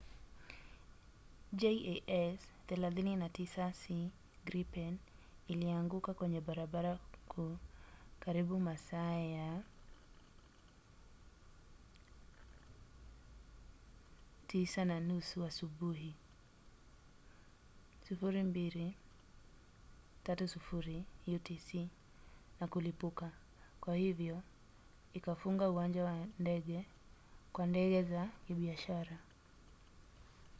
[1.61, 4.09] jas 39c
[4.47, 4.93] gripen
[5.51, 6.93] ilianguka kwenye barabara
[7.31, 7.57] kuu
[8.23, 9.49] karibu masaa ya
[14.47, 16.09] 9:30 asubuhi
[18.11, 21.03] 0230
[21.35, 21.69] utc
[22.59, 23.31] na kulipuka
[23.81, 24.41] kwa hivyo
[25.13, 26.85] ikafunga uwanja wa ndege
[27.53, 29.17] kwa ndege za kibiashara